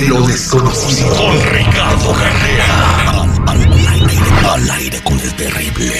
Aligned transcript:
de 0.00 0.08
lo 0.08 0.26
desconocido. 0.26 1.14
Con 1.16 1.40
Ricardo 1.50 2.12
Carrera. 2.12 3.22
Al, 4.52 4.70
aire 4.70 5.00
con 5.02 5.18
el 5.18 5.34
terrible. 5.34 5.92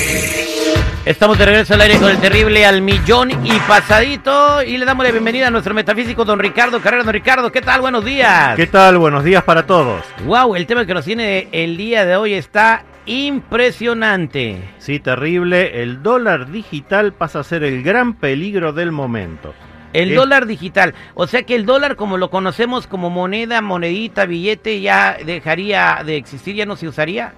Estamos 1.04 1.38
de 1.38 1.46
regreso 1.46 1.74
al 1.74 1.80
aire 1.80 1.98
con 1.98 2.10
el 2.10 2.18
terrible 2.18 2.64
al 2.64 2.82
millón 2.82 3.30
y 3.44 3.52
pasadito. 3.66 4.62
Y 4.62 4.78
le 4.78 4.84
damos 4.84 5.04
la 5.04 5.10
bienvenida 5.10 5.48
a 5.48 5.50
nuestro 5.50 5.74
metafísico, 5.74 6.24
don 6.24 6.38
Ricardo 6.38 6.80
Carrera. 6.80 7.02
Don 7.02 7.12
Ricardo, 7.12 7.50
¿qué 7.50 7.60
tal? 7.60 7.80
Buenos 7.80 8.04
días. 8.04 8.56
¿Qué 8.56 8.66
tal? 8.66 8.98
Buenos 8.98 9.24
días 9.24 9.42
para 9.42 9.66
todos. 9.66 10.04
Wow, 10.24 10.54
el 10.54 10.66
tema 10.66 10.86
que 10.86 10.94
nos 10.94 11.04
tiene 11.04 11.48
el 11.52 11.76
día 11.76 12.04
de 12.04 12.16
hoy 12.16 12.34
está 12.34 12.84
impresionante. 13.06 14.74
Sí, 14.78 15.00
terrible. 15.00 15.82
El 15.82 16.02
dólar 16.02 16.50
digital 16.50 17.12
pasa 17.12 17.40
a 17.40 17.44
ser 17.44 17.64
el 17.64 17.82
gran 17.82 18.14
peligro 18.14 18.72
del 18.72 18.92
momento. 18.92 19.54
El 19.92 20.14
dólar 20.14 20.46
digital. 20.46 20.94
O 21.14 21.26
sea 21.26 21.42
que 21.44 21.54
el 21.54 21.66
dólar 21.66 21.96
como 21.96 22.18
lo 22.18 22.30
conocemos 22.30 22.86
como 22.86 23.10
moneda, 23.10 23.60
monedita, 23.60 24.26
billete, 24.26 24.80
ya 24.80 25.16
dejaría 25.24 26.02
de 26.04 26.16
existir, 26.16 26.54
ya 26.54 26.66
no 26.66 26.76
se 26.76 26.88
usaría. 26.88 27.32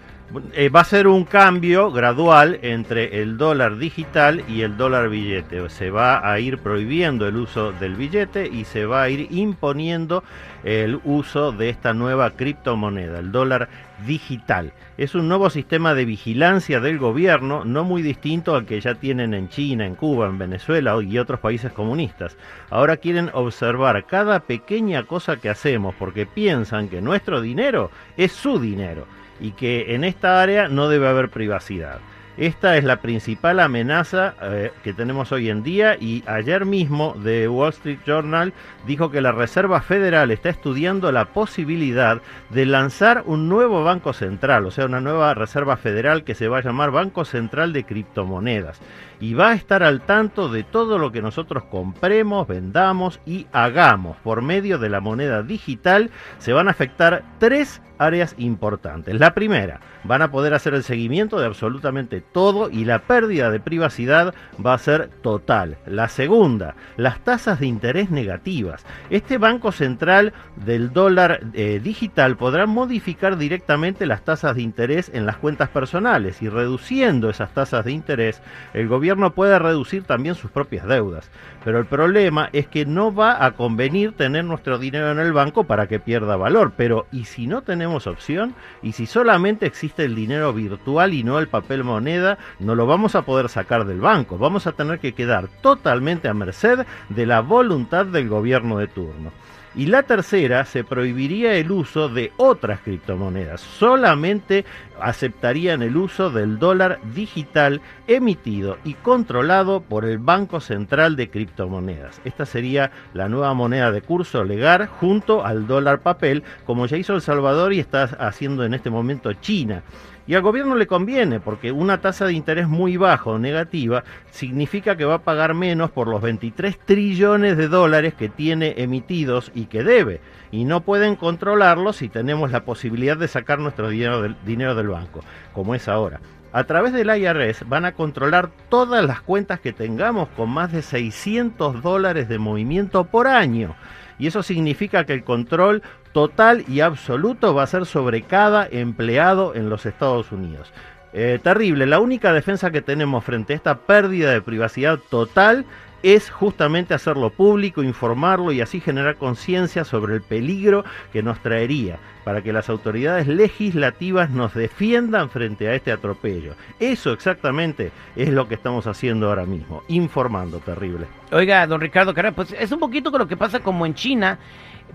Eh, 0.53 0.69
va 0.69 0.83
a 0.83 0.85
ser 0.85 1.09
un 1.09 1.25
cambio 1.25 1.91
gradual 1.91 2.61
entre 2.63 3.21
el 3.21 3.37
dólar 3.37 3.79
digital 3.79 4.45
y 4.47 4.61
el 4.61 4.77
dólar 4.77 5.09
billete. 5.09 5.69
Se 5.71 5.91
va 5.91 6.31
a 6.31 6.39
ir 6.39 6.59
prohibiendo 6.59 7.27
el 7.27 7.37
uso 7.37 7.73
del 7.73 7.97
billete 7.97 8.47
y 8.47 8.65
se 8.65 8.87
va 8.87 9.03
a 9.03 9.09
ir 9.09 9.27
imponiendo 9.33 10.23
el 10.63 11.01
uso 11.03 11.51
de 11.51 11.69
esta 11.69 11.95
nueva 11.95 12.31
criptomoneda, 12.31 13.19
el 13.19 13.33
dólar 13.33 13.69
digital. 14.07 14.73
Es 14.97 15.17
un 15.17 15.27
nuevo 15.27 15.51
sistema 15.51 15.95
de 15.95 16.05
vigilancia 16.05 16.79
del 16.79 16.99
gobierno, 16.99 17.65
no 17.65 17.83
muy 17.83 18.01
distinto 18.01 18.55
al 18.55 18.67
que 18.67 18.81
ya 18.81 18.95
tienen 18.95 19.35
en 19.35 19.49
China, 19.49 19.85
en 19.85 19.97
Cuba, 19.97 20.29
en 20.29 20.39
Venezuela 20.39 20.97
y 21.03 21.19
otros 21.19 21.41
países 21.41 21.73
comunistas. 21.73 22.37
Ahora 22.71 22.99
quieren 22.99 23.31
observar 23.35 24.07
cada 24.07 24.39
pequeña 24.39 25.03
cosa 25.03 25.39
que 25.39 25.51
hacemos 25.51 25.97
porque 25.99 26.25
piensan 26.25 26.89
que 26.89 27.01
nuestro 27.01 27.41
dinero 27.41 27.91
es 28.17 28.31
su 28.31 28.61
dinero 28.61 29.09
y 29.41 29.53
que 29.53 29.95
en 29.95 30.05
esta 30.05 30.43
área 30.43 30.69
no 30.69 30.89
debe 30.89 31.09
haber 31.09 31.31
privacidad. 31.31 32.01
Esta 32.37 32.77
es 32.77 32.85
la 32.85 33.01
principal 33.01 33.61
amenaza 33.61 34.35
eh, 34.41 34.73
que 34.83 34.95
tenemos 34.95 35.33
hoy 35.33 35.51
en 35.51 35.63
día 35.63 35.97
y 36.01 36.23
ayer 36.27 36.65
mismo 36.65 37.15
The 37.23 37.49
Wall 37.49 37.71
Street 37.71 37.99
Journal 38.07 38.53
dijo 38.87 39.11
que 39.11 39.21
la 39.21 39.33
Reserva 39.33 39.83
Federal 39.83 40.31
está 40.31 40.49
estudiando 40.49 41.13
la 41.13 41.27
posibilidad 41.27 42.23
de 42.51 42.67
lanzar 42.67 43.25
un 43.27 43.49
nuevo 43.49 43.83
banco 43.85 44.13
central, 44.13 44.65
o 44.65 44.71
sea, 44.71 44.87
una 44.87 45.01
nueva 45.01 45.35
Reserva 45.35 45.77
Federal 45.77 46.25
que 46.25 46.35
se 46.35 46.49
va 46.49 46.59
a 46.59 46.63
llamar 46.63 46.93
Banco 46.93 47.25
Central 47.25 47.73
de 47.73 47.85
Criptomonedas 47.85 48.81
y 49.21 49.35
va 49.35 49.51
a 49.51 49.55
estar 49.55 49.83
al 49.83 50.01
tanto 50.01 50.49
de 50.49 50.63
todo 50.63 50.99
lo 50.99 51.13
que 51.13 51.21
nosotros 51.21 51.65
compremos, 51.65 52.49
vendamos 52.49 53.21
y 53.27 53.47
hagamos 53.53 54.17
por 54.19 54.41
medio 54.41 54.79
de 54.79 54.89
la 54.89 55.01
moneda 55.01 55.43
digital. 55.43 56.11
Se 56.39 56.55
van 56.55 56.69
a 56.69 56.71
afectar 56.71 57.23
tres 57.39 57.83
áreas 57.99 58.35
importantes. 58.39 59.21
La 59.21 59.35
primera, 59.35 59.81
van 60.05 60.23
a 60.23 60.31
poder 60.31 60.55
hacer 60.55 60.75
el 60.75 60.83
seguimiento 60.83 61.39
de 61.39 61.47
absolutamente 61.47 62.20
todo 62.21 62.71
y 62.71 62.85
la 62.85 63.01
pérdida 63.01 63.51
de 63.51 63.61
privacidad 63.61 64.35
va 64.65 64.75
a 64.75 64.79
ser 64.79 65.09
total. 65.23 65.79
La 65.87 66.09
segunda, 66.09 66.75
las 66.97 67.21
tasas 67.21 67.61
de 67.61 67.67
interés 67.67 68.11
negativas. 68.11 68.85
Este 69.11 69.39
Banco 69.39 69.73
Central 69.73 70.33
del 70.57 70.93
dólar 70.93 71.41
eh, 71.55 71.81
digital 71.83 72.37
podrá 72.37 72.67
modificar 72.67 73.37
directamente 73.37 74.07
las 74.07 74.23
tasas 74.25 74.57
de 74.57 74.63
interés 74.63 75.11
en 75.15 75.27
las 75.27 75.37
cuentas 75.37 75.69
personales 75.69 76.43
y 76.43 76.49
reduciendo 76.49 77.31
esas 77.31 77.53
tasas 77.53 77.85
de 77.85 77.93
interés, 77.93 78.43
el 78.75 78.89
gobierno 78.89 79.35
puede 79.35 79.59
reducir 79.59 80.05
también 80.05 80.35
sus 80.35 80.51
propias 80.51 80.87
deudas. 80.87 81.31
Pero 81.65 81.79
el 81.79 81.87
problema 81.87 82.49
es 82.53 82.67
que 82.67 82.87
no 82.87 83.15
va 83.15 83.45
a 83.45 83.53
convenir 83.53 84.13
tener 84.13 84.45
nuestro 84.45 84.79
dinero 84.79 85.11
en 85.11 85.19
el 85.19 85.33
banco 85.33 85.65
para 85.65 85.87
que 85.87 86.01
pierda 86.01 86.37
valor. 86.37 86.73
Pero 86.77 87.07
¿y 87.13 87.25
si 87.25 87.47
no 87.47 87.63
tenemos 87.63 88.07
opción? 88.07 88.55
¿Y 88.83 88.93
si 88.93 89.07
solamente 89.07 89.67
existe 89.67 90.05
el 90.05 90.15
dinero 90.15 90.53
virtual 90.53 91.15
y 91.15 91.23
no 91.23 91.39
el 91.39 91.49
papel 91.49 91.85
moneda? 91.85 92.10
No 92.59 92.75
lo 92.75 92.87
vamos 92.87 93.15
a 93.15 93.23
poder 93.23 93.49
sacar 93.49 93.85
del 93.85 94.01
banco. 94.01 94.39
Vamos 94.39 94.67
a 94.67 94.73
tener 94.73 94.99
que 94.99 95.13
quedar 95.13 95.49
totalmente 95.61 96.29
a 96.29 96.35
merced 96.35 96.87
de 97.09 97.27
la 97.27 97.41
voluntad 97.41 98.07
del 98.07 98.29
gobierno 98.29 98.79
de 98.79 98.89
turno. 98.89 99.33
Y 99.77 99.87
la 99.87 100.03
tercera, 100.03 100.65
se 100.65 100.83
prohibiría 100.83 101.55
el 101.55 101.71
uso 101.71 102.09
de 102.09 102.33
otras 102.39 102.81
criptomonedas. 102.81 103.61
Solamente 103.61 104.65
aceptarían 105.01 105.83
el 105.83 105.97
uso 105.97 106.29
del 106.31 106.59
dólar 106.59 106.99
digital 107.15 107.81
emitido 108.09 108.79
y 108.85 108.95
controlado 108.95 109.81
por 109.81 110.05
el 110.05 110.19
Banco 110.19 110.61
Central 110.61 111.15
de 111.15 111.31
Criptomonedas. 111.31 112.21
Esta 112.25 112.47
sería 112.47 112.91
la 113.15 113.29
nueva 113.29 113.55
moneda 113.55 113.93
de 113.93 114.03
curso 114.03 114.43
legal 114.43 114.89
junto 114.89 115.47
al 115.47 115.69
dólar 115.69 116.01
papel, 116.01 116.43
como 116.67 116.87
ya 116.87 116.97
hizo 116.97 117.15
El 117.15 117.23
Salvador 117.23 117.73
y 117.73 117.79
está 117.79 118.03
haciendo 118.03 118.65
en 118.65 118.75
este 118.75 118.91
momento 118.91 119.33
China. 119.35 119.85
Y 120.27 120.35
al 120.35 120.43
gobierno 120.43 120.77
le 120.77 120.87
conviene, 120.87 121.41
porque 121.41 121.73
una 121.73 122.01
tasa 122.01 122.27
de 122.27 122.35
interés 122.35 122.69
muy 122.69 122.97
baja 122.97 123.31
o 123.31 123.39
negativa 123.39 124.05
significa 124.31 124.97
que 124.97 125.05
va 125.05 125.15
a 125.15 125.23
pagar 125.23 125.55
menos 125.55 125.91
por 125.91 126.09
los 126.09 126.23
23 126.23 126.79
trillones 126.79 127.57
de 127.57 127.69
dólares 127.69 128.15
que 128.15 128.29
tiene 128.29 128.75
emitidos 128.79 129.51
y 129.55 129.67
que 129.67 129.83
debe. 129.83 130.21
Y 130.53 130.65
no 130.65 130.83
pueden 130.83 131.17
controlarlo 131.17 131.93
si 131.93 132.09
tenemos 132.09 132.51
la 132.51 132.65
posibilidad 132.65 133.17
de 133.17 133.29
sacar 133.29 133.59
nuestro 133.59 133.89
dinero 133.89 134.23
del, 134.23 134.37
dinero 134.45 134.75
del 134.75 134.89
banco, 134.89 135.21
como 135.53 135.75
es 135.75 135.89
ahora. 135.89 136.21
A 136.53 136.65
través 136.65 136.93
del 136.93 137.17
IRS 137.17 137.69
van 137.69 137.85
a 137.85 137.93
controlar 137.93 138.51
todas 138.69 139.05
las 139.05 139.21
cuentas 139.21 139.61
que 139.61 139.73
tengamos 139.73 140.29
con 140.31 140.51
más 140.51 140.73
de 140.73 140.83
600 140.83 141.81
dólares 141.81 142.29
de 142.29 142.39
movimiento 142.39 143.05
por 143.05 143.29
año 143.29 143.77
y 144.21 144.27
eso 144.27 144.43
significa 144.43 145.05
que 145.07 145.15
el 145.15 145.25
control 145.25 145.83
total 146.13 146.65
y 146.69 146.81
absoluto 146.81 147.55
va 147.55 147.65
a 147.65 147.69
ser 147.69 147.87
sobre 147.87 148.23
cada 148.23 148.67
empleado 148.67 149.55
en 149.55 149.69
los 149.69 149.87
Estados 149.87 150.33
Unidos. 150.33 150.73
Eh, 151.13 151.41
terrible, 151.43 151.87
la 151.87 151.99
única 151.99 152.33
defensa 152.33 152.71
que 152.71 152.83
tenemos 152.83 153.25
frente 153.25 153.53
a 153.53 153.57
esta 153.57 153.79
pérdida 153.79 154.31
de 154.31 154.43
privacidad 154.43 154.99
total 155.11 155.67
es 156.03 156.31
justamente 156.31 156.95
hacerlo 156.95 157.31
público, 157.31 157.83
informarlo 157.83 158.53
y 158.53 158.61
así 158.61 158.81
generar 158.81 159.17
conciencia 159.17 159.85
sobre 159.85 160.15
el 160.15 160.23
peligro 160.23 160.85
que 161.13 161.23
nos 161.23 161.41
traería 161.41 161.99
para 162.25 162.43
que 162.43 162.53
las 162.53 162.69
autoridades 162.69 163.27
legislativas 163.27 164.31
nos 164.31 164.55
defiendan 164.55 165.31
frente 165.31 165.69
a 165.69 165.75
este 165.75 165.93
atropello. 165.93 166.55
Eso 166.79 167.13
exactamente 167.13 167.93
es 168.17 168.29
lo 168.31 168.49
que 168.49 168.55
estamos 168.55 168.87
haciendo 168.87 169.29
ahora 169.29 169.47
mismo, 169.47 169.83
informando, 169.89 170.59
terrible. 170.59 171.07
Oiga, 171.33 171.67
don 171.67 171.81
Ricardo 171.81 172.15
Carrera, 172.15 172.35
pues 172.35 172.55
es 172.59 172.71
un 172.73 172.79
poquito 172.79 173.11
con 173.11 173.21
lo 173.21 173.29
que 173.29 173.37
pasa 173.37 173.61
como 173.61 173.87
en 173.87 173.95
China, 173.95 174.39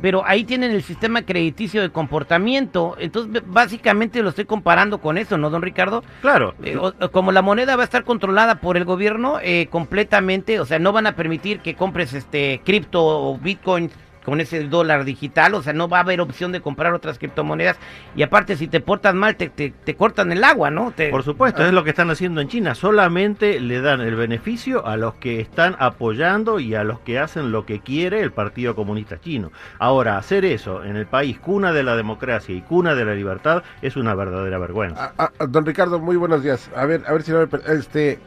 pero 0.01 0.23
ahí 0.25 0.43
tienen 0.43 0.71
el 0.71 0.83
sistema 0.83 1.23
crediticio 1.23 1.81
de 1.81 1.89
comportamiento, 1.89 2.95
entonces 2.99 3.43
básicamente 3.45 4.21
lo 4.21 4.29
estoy 4.29 4.45
comparando 4.45 4.99
con 4.99 5.17
eso, 5.17 5.37
¿no, 5.37 5.49
don 5.49 5.61
Ricardo? 5.61 6.03
Claro. 6.21 6.55
Eh, 6.63 6.77
como 7.11 7.31
la 7.31 7.41
moneda 7.41 7.75
va 7.75 7.83
a 7.83 7.85
estar 7.85 8.03
controlada 8.03 8.55
por 8.55 8.77
el 8.77 8.85
gobierno 8.85 9.39
eh, 9.41 9.67
completamente, 9.69 10.59
o 10.59 10.65
sea, 10.65 10.79
no 10.79 10.91
van 10.91 11.07
a 11.07 11.15
permitir 11.15 11.59
que 11.59 11.75
compres 11.75 12.13
este 12.13 12.61
cripto 12.63 13.05
o 13.05 13.37
bitcoin 13.37 13.91
con 14.25 14.41
ese 14.41 14.63
dólar 14.63 15.05
digital, 15.05 15.53
o 15.53 15.61
sea, 15.61 15.73
no 15.73 15.87
va 15.87 15.99
a 15.99 16.01
haber 16.01 16.19
opción 16.19 16.51
de 16.51 16.61
comprar 16.61 16.93
otras 16.93 17.19
criptomonedas 17.19 17.77
y 18.15 18.23
aparte 18.23 18.57
si 18.57 18.67
te 18.67 18.79
portas 18.79 19.13
mal 19.13 19.35
te, 19.35 19.49
te, 19.49 19.95
cortan 19.95 20.31
el 20.31 20.43
agua, 20.43 20.71
¿no? 20.71 20.93
Por 21.11 21.23
supuesto, 21.23 21.65
es 21.65 21.71
lo 21.71 21.83
que 21.83 21.91
están 21.91 22.09
haciendo 22.09 22.41
en 22.41 22.47
China, 22.47 22.75
solamente 22.75 23.59
le 23.59 23.81
dan 23.81 24.01
el 24.01 24.15
beneficio 24.15 24.85
a 24.85 24.97
los 24.97 25.15
que 25.15 25.39
están 25.39 25.75
apoyando 25.79 26.59
y 26.59 26.75
a 26.75 26.83
los 26.83 26.99
que 26.99 27.19
hacen 27.19 27.51
lo 27.51 27.65
que 27.65 27.79
quiere 27.79 28.21
el 28.21 28.31
Partido 28.31 28.75
Comunista 28.75 29.19
Chino. 29.21 29.51
Ahora, 29.79 30.17
hacer 30.17 30.43
eso 30.45 30.83
en 30.83 30.95
el 30.95 31.05
país 31.05 31.39
cuna 31.39 31.71
de 31.71 31.83
la 31.83 31.95
democracia 31.95 32.55
y 32.55 32.61
cuna 32.61 32.95
de 32.95 33.05
la 33.05 33.13
libertad 33.13 33.63
es 33.81 33.95
una 33.95 34.15
verdadera 34.15 34.57
vergüenza. 34.57 35.13
Ah, 35.17 35.31
ah, 35.37 35.45
don 35.45 35.65
Ricardo, 35.65 35.99
muy 35.99 36.15
buenos 36.15 36.43
días. 36.43 36.69
A 36.75 36.85
ver, 36.85 37.03
a 37.05 37.13
ver 37.13 37.23
si 37.23 37.31
no 37.31 37.43
este 37.67 38.19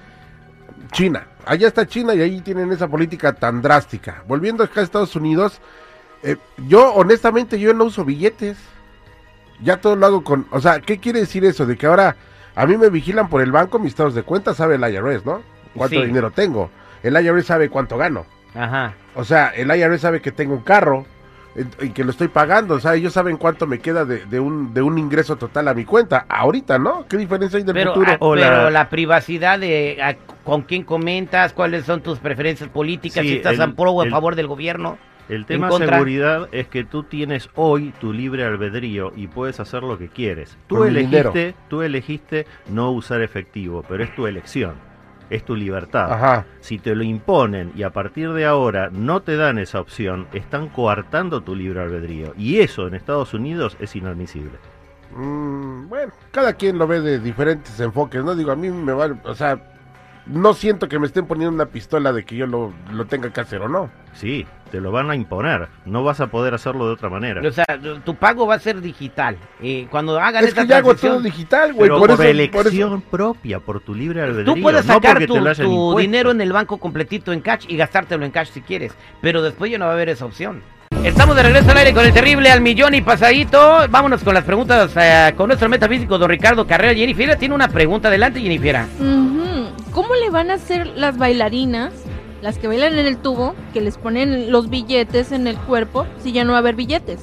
China. 0.92 1.26
Allá 1.44 1.68
está 1.68 1.86
China 1.86 2.14
y 2.14 2.20
ahí 2.20 2.40
tienen 2.40 2.70
esa 2.72 2.88
política 2.88 3.32
tan 3.32 3.62
drástica. 3.62 4.22
Volviendo 4.26 4.64
acá 4.64 4.80
a 4.80 4.84
Estados 4.84 5.16
Unidos, 5.16 5.60
eh, 6.22 6.36
yo, 6.66 6.92
honestamente, 6.94 7.58
yo 7.58 7.74
no 7.74 7.84
uso 7.84 8.04
billetes. 8.04 8.58
Ya 9.60 9.78
todo 9.78 9.96
lo 9.96 10.06
hago 10.06 10.24
con... 10.24 10.46
O 10.50 10.60
sea, 10.60 10.80
¿qué 10.80 10.98
quiere 10.98 11.20
decir 11.20 11.44
eso? 11.44 11.66
De 11.66 11.76
que 11.76 11.86
ahora 11.86 12.16
a 12.54 12.66
mí 12.66 12.76
me 12.76 12.90
vigilan 12.90 13.28
por 13.28 13.40
el 13.40 13.52
banco, 13.52 13.78
mis 13.78 13.90
estados 13.90 14.14
de 14.14 14.22
cuenta, 14.22 14.54
sabe 14.54 14.76
el 14.76 14.82
IRS, 14.82 15.24
¿no? 15.24 15.42
Cuánto 15.74 16.00
dinero 16.02 16.30
tengo. 16.30 16.70
El 17.02 17.14
IRS 17.14 17.46
sabe 17.46 17.68
cuánto 17.68 17.96
gano. 17.96 18.24
Ajá. 18.54 18.94
O 19.14 19.24
sea, 19.24 19.48
el 19.48 19.74
IRS 19.74 20.00
sabe 20.00 20.20
que 20.20 20.32
tengo 20.32 20.54
un 20.54 20.62
carro 20.62 21.06
eh, 21.54 21.64
y 21.82 21.90
que 21.90 22.04
lo 22.04 22.10
estoy 22.10 22.28
pagando. 22.28 22.74
O 22.74 22.80
sea, 22.80 22.94
ellos 22.94 23.12
saben 23.12 23.36
cuánto 23.36 23.66
me 23.66 23.80
queda 23.80 24.04
de, 24.04 24.40
un, 24.40 24.74
de 24.74 24.82
un 24.82 24.98
ingreso 24.98 25.36
total 25.36 25.68
a 25.68 25.74
mi 25.74 25.84
cuenta. 25.84 26.26
Ahorita, 26.28 26.78
¿no? 26.78 27.06
¿Qué 27.08 27.16
diferencia 27.16 27.58
hay 27.58 27.64
del 27.64 27.86
futuro? 27.86 28.10
Ah, 28.10 28.18
pero 28.18 28.70
la... 28.70 28.88
privacidad 28.88 29.58
de 29.58 29.98
ah, 30.02 30.14
con 30.44 30.62
quién 30.62 30.84
comentas, 30.84 31.52
cuáles 31.52 31.84
son 31.84 32.00
tus 32.00 32.18
preferencias 32.18 32.68
políticas, 32.68 33.22
si 33.24 33.36
estás 33.36 33.60
a 33.60 33.72
pro 33.72 33.92
o 33.92 34.02
a 34.02 34.06
favor 34.08 34.34
del 34.34 34.46
gobierno. 34.46 34.98
El 35.28 35.44
tema 35.44 35.68
de 35.68 35.86
seguridad 35.86 36.48
es 36.52 36.68
que 36.68 36.84
tú 36.84 37.02
tienes 37.02 37.50
hoy 37.54 37.92
tu 38.00 38.12
libre 38.12 38.44
albedrío 38.44 39.12
y 39.14 39.26
puedes 39.26 39.60
hacer 39.60 39.82
lo 39.82 39.98
que 39.98 40.08
quieres. 40.08 40.56
Tú 40.68 40.84
elegiste, 40.84 41.54
tú 41.68 41.82
elegiste 41.82 42.46
no 42.70 42.90
usar 42.92 43.20
efectivo, 43.20 43.84
pero 43.88 44.04
es 44.04 44.14
tu 44.14 44.26
elección. 44.26 44.74
es 45.30 45.44
tu 45.44 45.54
libertad. 45.54 46.10
Ajá. 46.12 46.46
Si 46.60 46.78
te 46.78 46.94
lo 46.94 47.02
imponen 47.02 47.72
y 47.76 47.82
a 47.82 47.90
partir 47.90 48.32
de 48.32 48.46
ahora 48.46 48.88
no 48.90 49.20
te 49.20 49.36
dan 49.36 49.58
esa 49.58 49.80
opción, 49.80 50.26
están 50.32 50.68
coartando 50.68 51.42
tu 51.42 51.54
libre 51.54 51.80
albedrío. 51.82 52.32
Y 52.36 52.60
eso 52.60 52.86
en 52.86 52.94
Estados 52.94 53.34
Unidos 53.34 53.76
es 53.80 53.94
inadmisible. 53.94 54.58
Mm, 55.14 55.88
bueno, 55.88 56.12
cada 56.30 56.52
quien 56.54 56.78
lo 56.78 56.86
ve 56.86 57.00
de 57.00 57.18
diferentes 57.18 57.78
enfoques, 57.80 58.22
¿no? 58.24 58.34
Digo, 58.34 58.52
a 58.52 58.56
mí 58.56 58.70
me 58.70 58.92
va, 58.92 59.14
o 59.24 59.34
sea, 59.34 59.67
no 60.28 60.54
siento 60.54 60.88
que 60.88 60.98
me 60.98 61.06
estén 61.06 61.26
poniendo 61.26 61.54
una 61.54 61.66
pistola 61.66 62.12
de 62.12 62.24
que 62.24 62.36
yo 62.36 62.46
lo, 62.46 62.72
lo 62.92 63.06
tenga 63.06 63.32
que 63.32 63.40
hacer 63.40 63.62
o 63.62 63.68
no. 63.68 63.90
Sí, 64.12 64.46
te 64.70 64.80
lo 64.80 64.92
van 64.92 65.10
a 65.10 65.14
imponer. 65.14 65.68
No 65.86 66.04
vas 66.04 66.20
a 66.20 66.26
poder 66.28 66.54
hacerlo 66.54 66.86
de 66.86 66.92
otra 66.92 67.08
manera. 67.08 67.40
O 67.46 67.52
sea, 67.52 67.64
tu 68.04 68.14
pago 68.14 68.46
va 68.46 68.56
a 68.56 68.58
ser 68.58 68.80
digital. 68.80 69.36
Eh, 69.62 69.86
cuando 69.90 70.18
hagan 70.18 70.42
Es 70.44 70.50
esta 70.50 70.62
que 70.62 70.68
ya 70.68 70.78
hago 70.78 70.94
todo 70.94 71.20
digital, 71.20 71.72
güey. 71.72 71.88
Pero 71.88 71.98
Por, 71.98 72.08
por, 72.08 72.10
eso, 72.10 72.16
por 72.18 72.26
elección 72.26 72.92
eso. 72.98 73.10
propia, 73.10 73.60
por 73.60 73.80
tu 73.80 73.94
libre 73.94 74.22
albedrío. 74.22 74.54
Tú 74.54 74.60
puedes 74.62 74.84
no 74.86 74.94
sacar 74.94 75.26
porque 75.26 75.62
tu, 75.62 75.98
dinero 75.98 76.30
en 76.30 76.40
el 76.40 76.52
banco 76.52 76.78
completito 76.78 77.32
en 77.32 77.40
cash 77.40 77.64
y 77.68 77.76
gastártelo 77.76 78.24
en 78.24 78.30
cash 78.30 78.50
si 78.50 78.60
quieres, 78.60 78.92
pero 79.20 79.42
después 79.42 79.70
ya 79.70 79.78
no 79.78 79.86
va 79.86 79.92
a 79.92 79.94
haber 79.94 80.10
esa 80.10 80.24
opción. 80.26 80.62
Estamos 81.04 81.36
de 81.36 81.42
regreso 81.44 81.70
al 81.70 81.76
aire 81.76 81.94
con 81.94 82.04
el 82.04 82.12
terrible 82.12 82.50
al 82.50 82.60
millón 82.60 82.94
y 82.94 83.00
pasadito. 83.00 83.86
Vámonos 83.88 84.22
con 84.24 84.34
las 84.34 84.44
preguntas 84.44 84.90
eh, 84.96 85.32
con 85.36 85.46
nuestro 85.46 85.68
metafísico 85.68 86.18
don 86.18 86.28
Ricardo 86.28 86.66
Carrera. 86.66 86.92
Jennifer 86.94 87.36
tiene 87.36 87.54
una 87.54 87.68
pregunta. 87.68 88.08
Adelante, 88.08 88.40
Jennifer. 88.40 88.84
Ujú. 88.98 89.47
¿Cómo 89.98 90.14
le 90.14 90.30
van 90.30 90.50
a 90.52 90.54
hacer 90.54 90.86
las 90.86 91.18
bailarinas, 91.18 91.92
las 92.40 92.56
que 92.56 92.68
bailan 92.68 92.96
en 93.00 93.06
el 93.06 93.16
tubo, 93.16 93.56
que 93.72 93.80
les 93.80 93.98
ponen 93.98 94.52
los 94.52 94.70
billetes 94.70 95.32
en 95.32 95.48
el 95.48 95.56
cuerpo, 95.56 96.06
si 96.22 96.30
ya 96.30 96.44
no 96.44 96.52
va 96.52 96.58
a 96.58 96.60
haber 96.60 96.76
billetes? 96.76 97.18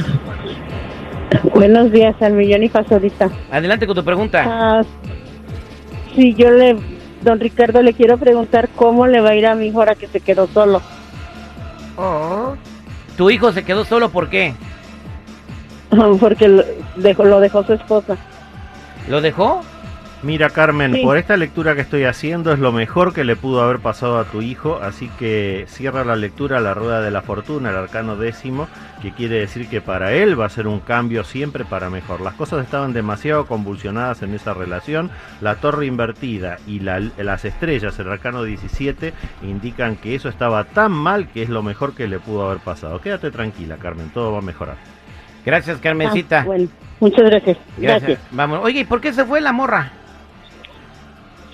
Buenos 1.55 1.91
días 1.91 2.15
al 2.23 2.35
millón 2.35 2.63
y 2.63 2.69
pasadita. 2.69 3.29
Adelante 3.51 3.87
con 3.87 3.97
tu 3.97 4.05
pregunta. 4.05 4.45
Ah, 4.47 4.83
sí, 6.15 6.35
yo 6.35 6.51
le, 6.51 6.77
don 7.23 7.41
Ricardo, 7.41 7.83
le 7.83 7.95
quiero 7.95 8.19
preguntar 8.19 8.69
cómo 8.77 9.07
le 9.07 9.21
va 9.21 9.31
a 9.31 9.35
ir 9.35 9.47
a 9.47 9.55
mi 9.55 9.67
hijo 9.67 9.79
ahora 9.79 9.95
que 9.95 10.07
se 10.09 10.21
quedó 10.21 10.47
solo. 10.49 10.81
Oh, 11.97 12.55
¿Tu 13.17 13.31
hijo 13.31 13.53
se 13.53 13.65
quedó 13.65 13.85
solo 13.85 14.11
por 14.11 14.29
qué? 14.29 14.55
Porque 16.21 16.49
lo 16.49 16.65
dejó, 16.97 17.25
lo 17.25 17.41
dejó 17.41 17.63
su 17.65 17.75
esposa. 17.75 18.17
¿Lo 19.09 19.21
dejó? 19.21 19.63
Mira, 20.23 20.51
Carmen, 20.51 20.93
Sí. 20.95 21.03
por 21.03 21.17
esta 21.19 21.37
lectura 21.37 21.75
que 21.75 21.81
estoy 21.81 22.05
haciendo 22.05 22.53
es 22.53 22.61
lo 22.61 22.71
mejor 22.71 23.13
que 23.13 23.25
le 23.25 23.35
pudo 23.35 23.61
haber 23.61 23.81
pasado 23.81 24.21
a 24.21 24.25
tu 24.25 24.41
hijo, 24.41 24.79
así 24.81 25.09
que 25.19 25.65
cierra 25.67 26.05
la 26.05 26.15
lectura 26.15 26.59
a 26.59 26.61
la 26.61 26.75
rueda 26.75 27.01
de 27.01 27.11
la 27.11 27.23
fortuna, 27.23 27.71
el 27.71 27.77
arcano 27.77 28.15
décimo, 28.15 28.69
que 29.03 29.11
quiere 29.11 29.41
decir 29.41 29.69
que 29.69 29.81
para 29.81 30.13
él 30.13 30.41
va 30.41 30.47
a 30.47 30.49
ser 30.49 30.69
un 30.69 30.79
cambio 30.79 31.25
siempre 31.25 31.65
para 31.65 31.91
mejor. 31.91 32.21
Las 32.21 32.35
cosas 32.35 32.63
estaban 32.65 32.93
demasiado 32.93 33.47
convulsionadas 33.47 34.23
en 34.23 34.33
esa 34.35 34.55
relación, 34.55 35.11
la 35.41 35.57
torre 35.57 35.87
invertida 35.87 36.59
y 36.69 36.79
la- 36.79 37.01
las 37.19 37.45
estrellas, 37.45 37.99
el 37.99 38.09
arcano 38.09 38.45
17, 38.45 39.13
indican 39.43 39.97
que 39.97 40.15
eso 40.15 40.29
estaba 40.29 40.63
tan 40.63 40.93
mal 40.93 41.27
que 41.33 41.43
es 41.43 41.49
lo 41.49 41.65
mejor 41.65 41.97
que 41.97 42.07
le 42.07 42.21
pudo 42.21 42.47
haber 42.49 42.63
pasado. 42.63 43.01
Quédate 43.01 43.33
tranquila, 43.33 43.77
Carmen, 43.77 44.11
todo 44.11 44.31
va 44.31 44.39
a 44.39 44.43
mejorar. 44.43 44.77
Gracias, 45.45 45.79
Carmencita. 45.79 46.43
Ah, 46.43 46.45
bueno, 46.45 46.69
muchas 47.01 47.25
gracias. 47.29 47.59
Gracias. 47.77 48.03
Gracias. 48.03 48.21
Vamos. 48.31 48.61
Oye, 48.63 48.81
¿y 48.81 48.85
por 48.85 49.01
qué 49.01 49.13
se 49.13 49.25
fue 49.25 49.41
la 49.41 49.51
morra? 49.51 49.91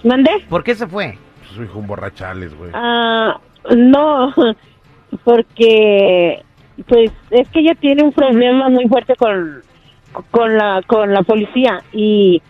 ¿Mande? 0.04 0.30
¿Por 0.48 0.62
qué 0.64 0.74
se 0.74 0.86
fue? 0.86 1.18
su 1.54 1.62
hijo 1.64 1.78
un 1.78 1.86
borrachales, 1.86 2.54
güey. 2.54 2.70
Ah, 2.74 3.40
no, 3.74 4.32
porque 5.24 6.42
pues 6.86 7.10
es 7.30 7.48
que 7.48 7.60
ella 7.60 7.74
tiene 7.74 8.02
un 8.02 8.12
problema 8.12 8.68
muy 8.68 8.86
fuerte 8.86 9.16
con 9.16 9.62
con 10.30 10.56
la 10.56 10.82
con 10.86 11.12
la 11.12 11.22
policía 11.22 11.82
y 11.92 12.40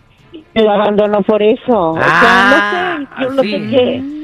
lo 0.53 0.69
abandonó 0.71 1.21
por 1.23 1.41
eso. 1.41 1.91
o 1.91 1.97
Ah, 1.99 2.99
sea, 2.99 2.99
no 2.99 3.05
sé, 3.17 3.23
yo 3.23 3.29
no 3.35 3.41
sí. 3.43 3.51
sé 3.51 3.69
qué. 3.69 4.18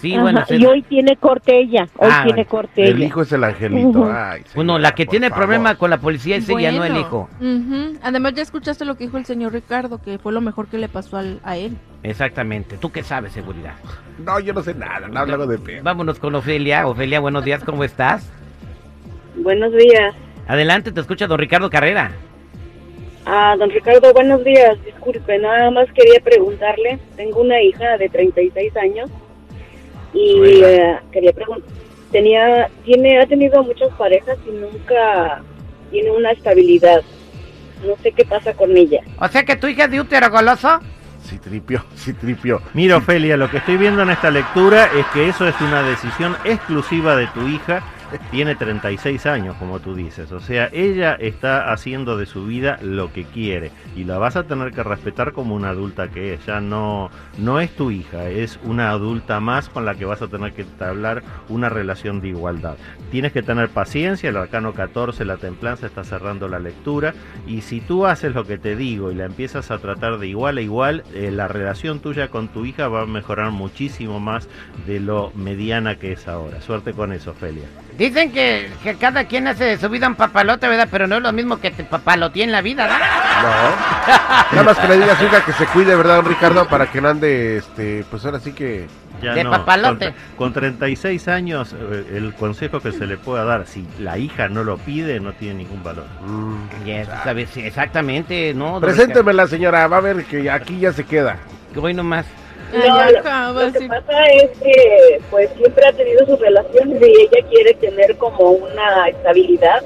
Sí, 0.00 0.12
Ajá, 0.12 0.22
bueno. 0.22 0.44
se- 0.46 0.56
y 0.56 0.66
hoy 0.66 0.82
tiene 0.82 1.16
corte 1.16 1.58
ella, 1.58 1.88
hoy 1.96 2.08
Ah, 2.12 2.22
tiene 2.24 2.44
corte 2.44 2.84
El 2.84 2.96
ella. 2.98 3.06
hijo 3.06 3.22
es 3.22 3.32
el 3.32 3.44
angelito. 3.44 3.88
Ujú. 4.00 4.10
Ay, 4.12 4.42
Bueno, 4.54 4.78
la 4.78 4.92
que 4.94 5.06
tiene 5.06 5.30
favor. 5.30 5.44
problema 5.44 5.74
con 5.76 5.88
la 5.90 5.98
policía 5.98 6.36
es 6.36 6.48
ella, 6.48 6.70
no 6.72 6.84
el 6.84 6.96
hijo. 6.98 7.28
Además, 8.02 8.34
ya 8.34 8.42
escuchaste 8.42 8.84
lo 8.84 8.96
que 8.96 9.04
dijo 9.04 9.16
el 9.16 9.24
señor 9.24 9.52
Ricardo, 9.54 10.00
que 10.02 10.18
fue 10.18 10.32
lo 10.32 10.40
mejor 10.40 10.68
que 10.68 10.78
le 10.78 10.88
pasó 10.88 11.16
al- 11.16 11.40
a 11.44 11.56
él. 11.56 11.76
Exactamente. 12.02 12.76
¿Tú 12.76 12.90
qué 12.92 13.02
sabes, 13.02 13.32
seguridad? 13.32 13.74
No, 14.24 14.38
yo 14.40 14.52
no 14.52 14.62
sé 14.62 14.74
nada, 14.74 15.08
no 15.08 15.18
hablo 15.20 15.46
de 15.46 15.58
pedo. 15.58 15.82
Vámonos 15.82 16.18
con 16.18 16.34
Ofelia. 16.34 16.86
Ofelia, 16.86 17.20
buenos 17.20 17.44
días, 17.44 17.64
¿cómo 17.64 17.82
estás? 17.82 18.30
Buenos 19.36 19.72
días. 19.72 20.14
Adelante, 20.46 20.92
te 20.92 21.00
escucha 21.00 21.26
don 21.26 21.38
Ricardo 21.38 21.68
Carrera. 21.70 22.12
Ah, 23.24 23.56
don 23.58 23.70
Ricardo, 23.70 24.12
buenos 24.12 24.44
días. 24.44 24.76
Disculpe, 24.84 25.38
nada 25.38 25.70
más 25.72 25.86
quería 25.92 26.20
preguntarle. 26.22 26.98
Tengo 27.16 27.40
una 27.40 27.60
hija 27.60 27.96
de 27.98 28.08
36 28.08 28.76
años 28.76 29.10
y 30.16 30.62
eh, 30.64 30.98
quería 31.12 31.32
preguntar. 31.32 31.70
Tenía, 32.10 32.70
tiene, 32.84 33.20
ha 33.20 33.26
tenido 33.26 33.62
muchas 33.62 33.90
parejas 33.98 34.38
y 34.46 34.50
nunca 34.50 35.42
tiene 35.90 36.10
una 36.10 36.30
estabilidad. 36.30 37.02
No 37.86 37.94
sé 38.02 38.12
qué 38.12 38.24
pasa 38.24 38.54
con 38.54 38.74
ella. 38.76 39.00
O 39.20 39.28
sea 39.28 39.44
que 39.44 39.56
tu 39.56 39.66
hija 39.66 39.84
es 39.84 39.90
de 39.90 40.00
útero 40.00 40.30
goloso. 40.30 40.80
Sí 41.22 41.38
tripió, 41.38 41.84
sí 41.96 42.12
tripió. 42.14 42.62
Mira, 42.72 42.96
Ofelia, 42.96 43.36
lo 43.36 43.50
que 43.50 43.58
estoy 43.58 43.76
viendo 43.76 44.02
en 44.02 44.10
esta 44.10 44.30
lectura 44.30 44.88
es 44.96 45.04
que 45.12 45.28
eso 45.28 45.46
es 45.46 45.60
una 45.60 45.82
decisión 45.82 46.36
exclusiva 46.44 47.16
de 47.16 47.26
tu 47.28 47.46
hija. 47.48 47.82
Tiene 48.30 48.54
36 48.54 49.26
años, 49.26 49.56
como 49.56 49.80
tú 49.80 49.94
dices. 49.94 50.32
O 50.32 50.40
sea, 50.40 50.68
ella 50.72 51.14
está 51.14 51.72
haciendo 51.72 52.16
de 52.16 52.26
su 52.26 52.46
vida 52.46 52.78
lo 52.82 53.12
que 53.12 53.24
quiere. 53.24 53.70
Y 53.94 54.04
la 54.04 54.18
vas 54.18 54.36
a 54.36 54.44
tener 54.44 54.72
que 54.72 54.82
respetar 54.82 55.32
como 55.32 55.54
una 55.54 55.70
adulta 55.70 56.08
que 56.08 56.34
es. 56.34 56.46
Ya 56.46 56.60
no, 56.60 57.10
no 57.38 57.60
es 57.60 57.70
tu 57.74 57.90
hija, 57.90 58.28
es 58.28 58.58
una 58.64 58.90
adulta 58.90 59.40
más 59.40 59.68
con 59.68 59.84
la 59.84 59.94
que 59.94 60.04
vas 60.04 60.22
a 60.22 60.28
tener 60.28 60.52
que 60.52 60.62
entablar 60.62 61.22
una 61.48 61.68
relación 61.68 62.20
de 62.20 62.28
igualdad. 62.28 62.76
Tienes 63.10 63.32
que 63.32 63.42
tener 63.42 63.68
paciencia. 63.68 64.30
El 64.30 64.36
arcano 64.36 64.72
14, 64.72 65.24
la 65.24 65.36
templanza, 65.36 65.86
está 65.86 66.04
cerrando 66.04 66.48
la 66.48 66.58
lectura. 66.58 67.14
Y 67.46 67.62
si 67.62 67.80
tú 67.80 68.06
haces 68.06 68.34
lo 68.34 68.44
que 68.44 68.58
te 68.58 68.76
digo 68.76 69.10
y 69.10 69.14
la 69.14 69.24
empiezas 69.24 69.70
a 69.70 69.78
tratar 69.78 70.18
de 70.18 70.28
igual 70.28 70.58
a 70.58 70.60
igual, 70.60 71.04
eh, 71.14 71.30
la 71.30 71.48
relación 71.48 72.00
tuya 72.00 72.28
con 72.28 72.48
tu 72.48 72.64
hija 72.64 72.88
va 72.88 73.02
a 73.02 73.06
mejorar 73.06 73.50
muchísimo 73.50 74.20
más 74.20 74.48
de 74.86 75.00
lo 75.00 75.32
mediana 75.34 75.96
que 75.96 76.12
es 76.12 76.28
ahora. 76.28 76.60
Suerte 76.60 76.92
con 76.92 77.12
eso, 77.12 77.32
Ofelia. 77.32 77.66
Dicen 77.98 78.30
que, 78.30 78.70
que 78.82 78.94
cada 78.96 79.24
quien 79.24 79.48
hace 79.48 79.64
de 79.64 79.78
su 79.78 79.88
vida 79.88 80.06
un 80.06 80.16
papalote, 80.16 80.68
¿verdad? 80.68 80.86
Pero 80.90 81.06
no 81.06 81.16
es 81.16 81.22
lo 81.22 81.32
mismo 81.32 81.58
que 81.60 81.70
te 81.70 81.82
papaloteé 81.82 82.44
en 82.44 82.52
la 82.52 82.60
vida, 82.60 82.84
¿verdad? 82.84 82.98
No. 83.42 84.52
Nada 84.52 84.62
más 84.64 84.78
que 84.78 84.88
le 84.88 84.98
diga 84.98 85.14
a 85.14 85.16
su 85.16 85.24
hija 85.24 85.44
que 85.44 85.52
se 85.52 85.64
cuide, 85.66 85.94
¿verdad, 85.96 86.16
don 86.16 86.26
Ricardo? 86.26 86.68
Para 86.68 86.90
que 86.90 87.00
no 87.00 87.08
ande, 87.08 87.56
este, 87.58 88.04
pues 88.10 88.24
ahora 88.24 88.38
sí 88.38 88.52
que... 88.52 88.86
Ya 89.22 89.32
De 89.32 89.44
no, 89.44 89.50
papalote. 89.50 90.12
Con, 90.36 90.52
con 90.52 90.52
36 90.52 91.26
años, 91.28 91.72
eh, 91.72 92.04
el 92.16 92.34
consejo 92.34 92.80
que 92.80 92.92
se 92.92 93.06
le 93.06 93.16
pueda 93.16 93.44
dar, 93.44 93.66
si 93.66 93.86
la 93.98 94.18
hija 94.18 94.48
no 94.48 94.62
lo 94.62 94.76
pide, 94.76 95.18
no 95.20 95.32
tiene 95.32 95.54
ningún 95.54 95.82
valor. 95.82 96.04
mm, 96.26 96.84
Yes, 96.84 97.08
sabes, 97.24 97.56
exactamente, 97.56 98.52
¿no? 98.52 98.78
Preséntemela, 98.78 99.46
señora, 99.46 99.86
va 99.88 99.96
a 99.96 100.00
ver 100.00 100.24
que 100.26 100.50
aquí 100.50 100.80
ya 100.80 100.92
se 100.92 101.04
queda. 101.04 101.38
Que 101.72 101.80
voy 101.80 101.94
nomás. 101.94 102.26
No, 102.72 103.10
lo- 103.10 103.72
que 103.72 103.88
pasa 103.88 104.24
es 104.26 104.58
que 104.58 105.20
pues 105.30 105.50
siempre 105.56 105.86
ha 105.86 105.92
tenido 105.92 106.26
sus 106.26 106.38
relaciones 106.40 107.00
y 107.00 107.04
ella 107.22 107.48
quiere 107.48 107.74
tener 107.74 108.16
como 108.16 108.50
una 108.50 109.08
estabilidad, 109.08 109.82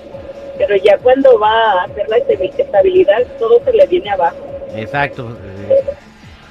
pero 0.59 0.77
ya 0.77 0.97
cuando 0.99 1.39
va 1.39 1.53
a 1.53 1.85
hacer 1.85 2.09
la 2.09 2.17
estabi- 2.19 2.53
estabilidad 2.59 3.19
todo 3.39 3.63
se 3.65 3.73
le 3.73 3.87
viene 3.87 4.11
abajo. 4.11 4.37
Exacto. 4.75 5.37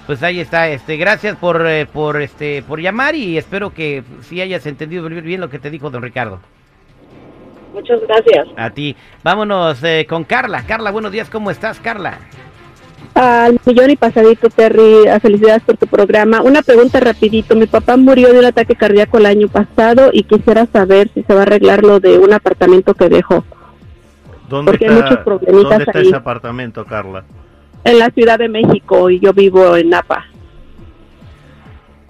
Pues 0.06 0.24
ahí 0.24 0.40
está, 0.40 0.70
este, 0.70 0.98
gracias 0.98 1.36
por, 1.38 1.66
eh, 1.68 1.86
por, 1.86 2.22
este, 2.22 2.64
por 2.64 2.80
llamar 2.80 3.16
y 3.16 3.38
espero 3.38 3.72
que 3.74 4.04
sí 4.24 4.42
hayas 4.42 4.66
entendido 4.66 5.08
bien 5.08 5.40
lo 5.42 5.50
que 5.50 5.60
te 5.60 5.70
dijo 5.70 5.90
don 5.90 6.02
Ricardo. 6.02 6.40
Muchas 7.74 8.02
gracias. 8.02 8.48
A 8.58 8.72
ti. 8.72 8.96
Vámonos 9.24 9.84
eh, 9.84 10.08
con 10.10 10.24
Carla. 10.24 10.64
Carla, 10.66 10.90
buenos 10.90 11.12
días, 11.12 11.30
¿cómo 11.30 11.52
estás, 11.52 11.80
Carla? 11.80 12.18
Al 13.20 13.60
millón 13.66 13.90
y 13.90 13.98
pasadito, 13.98 14.50
Terry, 14.50 15.06
a 15.10 15.20
felicidades 15.20 15.62
por 15.64 15.76
tu 15.76 15.88
programa. 15.88 16.42
Una 16.42 16.62
pregunta 16.62 17.02
rapidito. 17.02 17.54
Mi 17.54 17.66
papá 17.66 17.98
murió 17.98 18.32
de 18.32 18.40
un 18.40 18.46
ataque 18.46 18.76
cardíaco 18.76 19.18
el 19.18 19.26
año 19.26 19.50
pasado 19.50 20.10
y 20.14 20.24
quisiera 20.24 20.66
saber 20.68 21.10
si 21.14 21.24
se 21.24 21.34
va 21.34 21.42
a 21.42 21.44
arreglar 21.44 21.84
lo 21.84 22.00
de 22.00 22.18
un 22.18 22.32
apartamento 22.32 22.94
que 22.94 23.10
dejó. 23.10 23.44
¿Dónde 24.48 24.72
Porque 24.72 24.86
hay 24.88 24.94
está, 24.94 25.04
muchos 25.04 25.24
problemitas 25.26 25.70
¿dónde 25.70 25.84
está 25.84 26.00
ahí. 26.00 26.08
ese 26.08 26.16
apartamento, 26.16 26.86
Carla? 26.86 27.26
En 27.84 28.00
la 28.00 28.10
Ciudad 28.12 28.40
de 28.40 28.48
México 28.48 29.10
y 29.10 29.20
yo 29.20 29.34
vivo 29.34 29.76
en 29.76 29.90
Napa. 29.90 30.26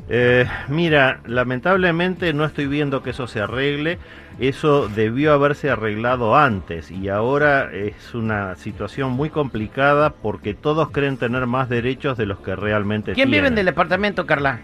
Eh, 0.10 0.46
mira, 0.68 1.22
lamentablemente 1.26 2.34
no 2.34 2.46
estoy 2.46 2.68
viendo 2.68 3.02
que 3.02 3.10
eso 3.10 3.26
se 3.26 3.40
arregle. 3.40 3.98
Eso 4.40 4.88
debió 4.88 5.34
haberse 5.34 5.70
arreglado 5.70 6.36
antes 6.36 6.92
y 6.92 7.10
ahora 7.10 7.70
es 7.74 8.14
una 8.14 8.56
situación 8.56 9.12
muy 9.12 9.30
complicada 9.30 10.12
porque 10.12 10.54
todos 10.54 10.92
creen 10.92 11.18
tener 11.18 11.46
más 11.46 11.68
derechos 11.68 12.18
de 12.18 12.26
los 12.26 12.40
que 12.40 12.56
realmente 12.56 13.14
¿Quién 13.14 13.28
vive 13.30 13.40
en 13.40 13.44
tienen. 13.56 13.60
el 13.60 13.66
departamento, 13.66 14.26
Carla? 14.26 14.62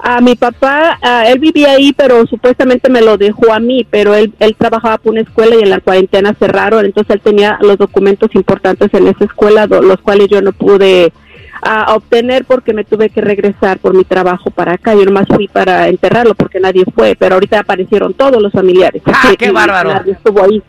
A 0.00 0.20
mi 0.20 0.36
papá, 0.36 0.96
él 1.26 1.40
vivía 1.40 1.72
ahí, 1.72 1.92
pero 1.92 2.24
supuestamente 2.26 2.88
me 2.88 3.02
lo 3.02 3.18
dejó 3.18 3.52
a 3.52 3.58
mí, 3.58 3.84
pero 3.90 4.14
él, 4.14 4.32
él 4.38 4.54
trabajaba 4.56 4.98
por 4.98 5.10
una 5.10 5.22
escuela 5.22 5.56
y 5.56 5.62
en 5.62 5.70
la 5.70 5.80
cuarentena 5.80 6.36
cerraron, 6.38 6.84
entonces 6.84 7.16
él 7.16 7.20
tenía 7.20 7.58
los 7.60 7.78
documentos 7.78 8.32
importantes 8.36 8.94
en 8.94 9.08
esa 9.08 9.24
escuela, 9.24 9.66
los 9.66 10.00
cuales 10.00 10.28
yo 10.28 10.40
no 10.40 10.52
pude 10.52 11.12
ah, 11.62 11.94
obtener 11.96 12.44
porque 12.44 12.72
me 12.74 12.84
tuve 12.84 13.10
que 13.10 13.20
regresar 13.20 13.78
por 13.78 13.94
mi 13.94 14.04
trabajo 14.04 14.50
para 14.50 14.74
acá. 14.74 14.94
Yo 14.94 15.04
nomás 15.04 15.26
fui 15.28 15.48
para 15.48 15.88
enterrarlo 15.88 16.34
porque 16.34 16.60
nadie 16.60 16.84
fue, 16.94 17.16
pero 17.18 17.34
ahorita 17.34 17.60
aparecieron 17.60 18.14
todos 18.14 18.40
los 18.42 18.52
familiares. 18.52 19.02
¡Ah, 19.06 19.34
qué 19.38 19.46
y 19.46 19.50
bárbaro! 19.50 19.94
Nadie 19.94 20.12
estuvo 20.12 20.42
ahí. 20.44 20.62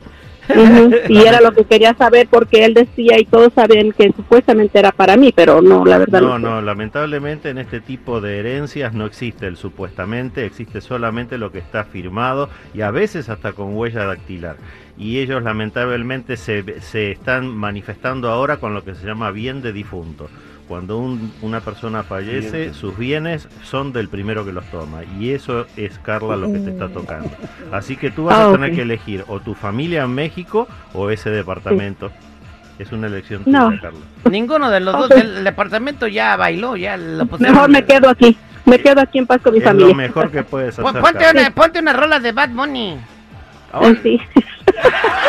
Y 1.08 1.20
era 1.20 1.42
lo 1.42 1.52
que 1.54 1.66
quería 1.66 1.94
saber 1.94 2.28
porque 2.28 2.66
él 2.66 2.74
decía 2.74 3.20
y 3.20 3.26
todos 3.26 3.54
sabían 3.54 3.92
que 3.92 4.12
supuestamente 4.14 4.80
era 4.80 4.92
para 4.92 5.16
mí, 5.16 5.32
pero 5.36 5.62
no, 5.62 5.86
la 5.86 6.00
verdad 6.00 6.22
No, 6.22 6.40
fue. 6.40 6.40
no, 6.40 6.62
lamentablemente 6.62 7.50
en 7.52 7.60
este 7.60 7.82
tipo 7.82 8.20
de 8.20 8.40
herencias 8.40 8.94
no 8.94 9.06
existe 9.06 9.46
el 9.48 9.58
supuestamente, 9.58 10.46
existe 10.46 10.82
solamente 10.82 11.38
lo 11.38 11.52
que 11.52 11.60
está 11.60 11.84
firmado 11.86 12.50
y 12.74 12.82
a 12.82 12.90
veces 12.92 13.30
hasta 13.30 13.54
con 13.54 13.76
huella 13.76 14.06
dactilar. 14.06 14.58
Y 14.98 15.20
ellos 15.20 15.44
lamentablemente 15.44 16.36
se, 16.36 16.82
se 16.82 17.12
están 17.12 17.48
manifestando 17.48 18.30
ahora 18.30 18.58
con 18.58 18.74
lo 18.74 18.84
que 18.84 18.96
se 18.96 19.06
llama 19.06 19.32
bien 19.32 19.62
de 19.62 19.72
difunto. 19.72 20.30
Cuando 20.70 21.00
un- 21.00 21.34
una 21.42 21.62
persona 21.62 22.04
fallece, 22.04 22.74
sus 22.76 22.96
bienes 22.96 23.50
son 23.64 23.92
del 23.92 24.08
primero 24.08 24.46
que 24.46 24.54
los 24.54 24.64
toma. 24.66 25.00
Y 25.20 25.32
eso 25.32 25.66
es, 25.76 25.98
Carla, 26.00 26.36
lo 26.36 26.54
que 26.54 26.60
te 26.60 26.70
está 26.70 26.88
tocando. 26.90 27.32
Así 27.72 27.98
que 27.98 28.12
tú 28.12 28.26
vas 28.26 28.38
Ah, 28.38 28.50
a 28.50 28.52
tener 28.52 28.70
ok. 28.70 28.76
que 28.76 28.82
elegir 28.84 29.24
o 29.28 29.40
tu 29.40 29.56
familia 29.56 30.04
en 30.04 30.12
México 30.14 30.68
o 30.94 31.10
ese 31.10 31.32
departamento. 31.32 32.12
Es 32.78 32.92
una 32.92 33.08
elección 33.08 33.44
tuya, 33.46 33.60
No. 33.62 33.82
Carla. 33.82 34.00
Ninguno 34.30 34.70
de 34.70 34.80
los 34.80 34.94
Ok. 34.94 35.02
dos. 35.10 35.12
El 35.20 35.44
departamento 35.44 36.06
ya 36.08 36.36
bailó, 36.38 36.76
ya 36.78 36.98
lo 36.98 37.26
pusieron. 37.26 37.56
Mejor 37.56 37.70
me 37.72 37.84
quedo 37.84 38.08
aquí, 38.10 38.38
me 38.66 38.80
quedo 38.80 39.02
aquí 39.02 39.18
en 39.18 39.26
paz 39.26 39.42
con 39.42 39.54
mi 39.54 39.58
Es 39.60 39.66
lo 39.66 39.72
familia. 39.72 39.96
mejor 39.96 40.30
que 40.30 40.44
puedes 40.44 40.78
hacer. 40.78 41.02
Ponte 41.02 41.26
una, 41.32 41.50
ponte 41.50 41.80
una 41.80 41.94
rola 41.94 42.20
de 42.20 42.32
Bad 42.32 42.50
Bunny. 42.52 42.96
Ah, 43.74 43.92
sí. 44.04 44.20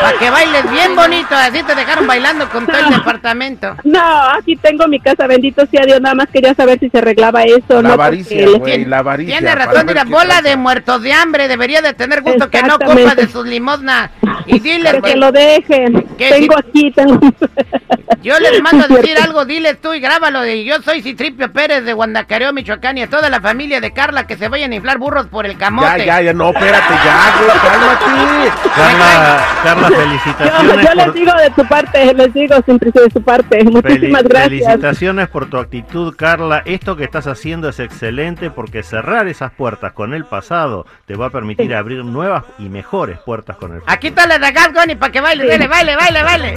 Para 0.01 0.17
que 0.17 0.29
bailes 0.29 0.71
bien 0.71 0.95
bonito. 0.95 1.35
Así 1.35 1.61
te 1.63 1.75
dejaron 1.75 2.07
bailando 2.07 2.49
con 2.49 2.65
todo 2.65 2.77
el 2.77 2.89
departamento. 2.89 3.75
No, 3.83 3.99
aquí 4.37 4.55
tengo 4.55 4.87
mi 4.87 4.99
casa, 4.99 5.27
bendito 5.27 5.65
sea 5.67 5.85
Dios, 5.85 6.01
nada 6.01 6.15
más 6.15 6.27
quería 6.29 6.53
saber 6.55 6.79
si 6.79 6.89
se 6.89 6.97
arreglaba 6.97 7.43
eso. 7.43 7.81
La 7.81 7.89
no, 7.89 7.93
avaricia, 7.93 8.45
porque 8.45 8.57
güey, 8.59 8.85
la 8.85 8.99
avaricia. 8.99 9.37
Tiene 9.37 9.55
razón, 9.55 9.85
mira, 9.85 10.03
bola 10.05 10.25
tranza. 10.25 10.49
de 10.49 10.57
muertos 10.57 11.01
de 11.03 11.13
hambre. 11.13 11.47
Debería 11.47 11.81
de 11.81 11.93
tener 11.93 12.21
gusto 12.21 12.49
que 12.49 12.63
no 12.63 12.79
copa 12.79 13.15
de 13.15 13.27
sus 13.27 13.45
limosnas. 13.45 14.09
Y 14.45 14.59
dile 14.61 14.91
que 14.93 15.01
que 15.01 15.15
lo 15.15 15.31
dejen. 15.31 16.03
que 16.17 16.29
Tengo 16.29 16.55
si- 16.55 16.69
aquí, 16.69 16.91
tengo. 16.91 17.19
yo 18.23 18.39
les 18.39 18.61
mando 18.61 18.85
a 18.85 18.87
decir 18.87 19.17
algo. 19.19 19.45
Diles 19.45 19.79
tú 19.81 19.93
y 19.93 19.99
grábalo. 19.99 20.41
De, 20.41 20.63
yo 20.63 20.81
soy 20.81 21.01
Citripio 21.01 21.51
Pérez 21.51 21.83
de 21.83 21.93
Guandacareo, 21.93 22.53
Michoacán. 22.53 22.97
Y 22.97 23.03
a 23.03 23.09
toda 23.09 23.29
la 23.29 23.41
familia 23.41 23.79
de 23.81 23.91
Carla 23.91 24.25
que 24.25 24.37
se 24.37 24.47
vayan 24.47 24.71
a 24.71 24.75
inflar 24.75 24.97
burros 24.97 25.27
por 25.27 25.45
el 25.45 25.53
Ya, 25.53 25.57
camote. 25.59 26.05
ya, 26.05 26.21
ya, 26.21 26.33
no, 26.33 26.49
espérate, 26.49 26.93
ya, 27.03 27.33
güey, 27.37 27.59
cálmate. 27.61 28.51
Carla, 28.75 29.40
Carla, 29.63 29.87
felicitaciones. 29.95 30.85
yo 30.87 30.93
les 30.95 31.05
por- 31.05 31.13
digo 31.13 31.31
de 31.33 31.49
tu 31.51 31.65
parte, 31.67 32.13
les 32.13 32.33
digo 32.33 32.55
siempre 32.65 32.91
de 32.91 33.09
su 33.11 33.21
parte. 33.21 33.63
Muchísimas 33.63 34.23
Fel- 34.23 34.29
gracias. 34.29 34.49
Felicitaciones 34.49 35.27
por 35.29 35.45
tu 35.49 35.57
actitud, 35.57 36.15
Carla. 36.15 36.61
Esto 36.65 36.95
que 36.95 37.03
estás 37.03 37.27
haciendo 37.27 37.69
es 37.69 37.79
excelente 37.79 38.49
porque 38.51 38.83
cerrar 38.83 39.27
esas 39.27 39.51
puertas 39.51 39.93
con 39.93 40.13
el 40.13 40.25
pasado 40.25 40.85
te 41.05 41.15
va 41.15 41.27
a 41.27 41.29
permitir 41.29 41.73
abrir 41.75 42.03
nuevas 42.03 42.43
y 42.59 42.69
mejores 42.69 43.19
puertas 43.19 43.57
con 43.57 43.71
el 43.73 43.79
futuro. 43.79 43.93
Aquí 43.93 44.07
está 44.07 44.27
la 44.27 44.39
de 44.39 44.51
Goni 44.73 44.95
para 44.95 45.11
que 45.11 45.21
baile, 45.21 45.45
baile, 45.47 45.67
baile, 45.67 45.95
baile, 45.95 46.23
baile. 46.23 46.53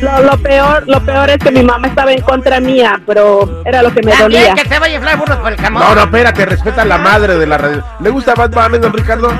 Lo, 0.00 0.22
lo 0.22 0.38
peor, 0.38 0.84
lo 0.86 1.00
peor 1.00 1.30
es 1.30 1.38
que 1.38 1.50
mi 1.50 1.62
mamá 1.62 1.88
estaba 1.88 2.12
en 2.12 2.20
contra 2.20 2.60
mía, 2.60 3.00
pero 3.06 3.62
era 3.64 3.82
lo 3.82 3.92
que 3.92 4.02
me 4.02 4.14
dolía. 4.16 4.54
que 4.54 4.64
se 4.68 4.78
vaya 4.78 4.94
a 4.94 4.96
inflar 4.96 5.16
burros 5.16 5.36
por 5.38 5.52
el 5.52 5.58
camote. 5.58 5.84
No, 5.86 5.94
no, 5.94 6.00
espérate, 6.02 6.46
respeta 6.46 6.82
a 6.82 6.84
la 6.84 6.98
madre 6.98 7.36
de 7.36 7.46
la 7.46 7.58
radio. 7.58 7.84
¿Le 8.00 8.10
gusta 8.10 8.34
Bad 8.34 8.50
Bunny, 8.50 8.78
don 8.78 8.92
Ricardo? 8.92 9.32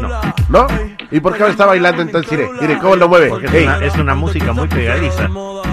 No, 0.00 0.08
¿No? 0.48 0.66
¿Y 1.14 1.20
por 1.20 1.34
qué 1.36 1.42
ahora 1.42 1.52
está 1.52 1.66
bailando 1.66 2.02
entonces? 2.02 2.32
Mire, 2.32 2.48
mire 2.60 2.78
cómo 2.78 2.96
lo 2.96 3.08
mueve. 3.08 3.28
porque 3.28 3.46
es 3.46 3.52
una, 3.64 3.78
es 3.84 3.94
una 3.94 4.14
música 4.16 4.52
muy 4.52 4.66
pegadiza. 4.66 5.28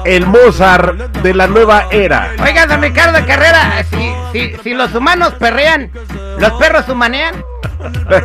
el 0.06 0.28
Mozart 0.28 0.96
de 1.24 1.34
la 1.34 1.48
nueva 1.48 1.88
era. 1.90 2.30
Oiga, 2.44 2.68
don 2.68 2.80
Ricardo 2.80 3.26
Carrera, 3.26 3.84
si, 3.90 4.14
si, 4.32 4.56
si 4.62 4.74
los 4.76 4.94
humanos 4.94 5.34
perrean, 5.40 5.90
¿los 6.38 6.52
perros 6.54 6.88
humanean? 6.90 7.44
mire, 7.82 8.24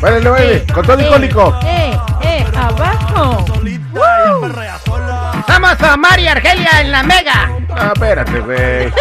Báilale, 0.01 0.31
baile. 0.31 0.67
Con 0.75 0.85
todo 0.87 1.01
y 1.01 1.09
cólico. 1.09 1.59
¡Eh, 1.65 1.97
eh! 2.23 2.45
¡Abajo! 2.57 3.45
Somos 5.47 5.77
Omar 5.93 6.19
y 6.19 6.27
Argelia 6.27 6.81
en 6.81 6.91
la 6.91 7.03
Mega, 7.05 7.51
Ah, 7.77 7.93
espérate, 7.95 8.41
güey. 8.41 8.93